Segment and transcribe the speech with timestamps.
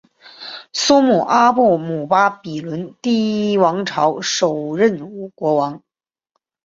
[0.73, 5.83] 苏姆阿布姆巴比伦第一王朝首任国王。